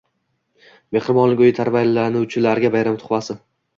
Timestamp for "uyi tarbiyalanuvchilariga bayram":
1.47-2.99